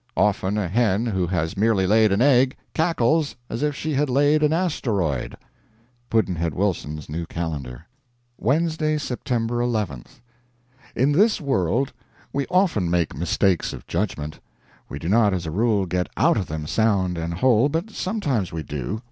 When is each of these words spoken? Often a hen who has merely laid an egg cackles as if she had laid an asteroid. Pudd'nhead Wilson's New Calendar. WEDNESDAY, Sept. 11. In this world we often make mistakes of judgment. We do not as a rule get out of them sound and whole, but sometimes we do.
Often 0.17 0.57
a 0.57 0.67
hen 0.67 1.05
who 1.05 1.27
has 1.27 1.55
merely 1.55 1.85
laid 1.85 2.11
an 2.11 2.23
egg 2.23 2.57
cackles 2.73 3.35
as 3.51 3.61
if 3.61 3.75
she 3.75 3.93
had 3.93 4.09
laid 4.09 4.41
an 4.41 4.51
asteroid. 4.51 5.37
Pudd'nhead 6.09 6.55
Wilson's 6.55 7.07
New 7.07 7.27
Calendar. 7.27 7.85
WEDNESDAY, 8.39 8.95
Sept. 8.95 9.29
11. 9.61 10.05
In 10.95 11.11
this 11.11 11.39
world 11.39 11.93
we 12.33 12.47
often 12.47 12.89
make 12.89 13.13
mistakes 13.15 13.73
of 13.73 13.85
judgment. 13.85 14.39
We 14.89 14.97
do 14.97 15.07
not 15.07 15.35
as 15.35 15.45
a 15.45 15.51
rule 15.51 15.85
get 15.85 16.09
out 16.17 16.35
of 16.35 16.47
them 16.47 16.65
sound 16.65 17.15
and 17.15 17.35
whole, 17.35 17.69
but 17.69 17.91
sometimes 17.91 18.51
we 18.51 18.63
do. 18.63 18.99